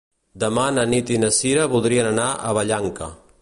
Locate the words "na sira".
1.25-1.67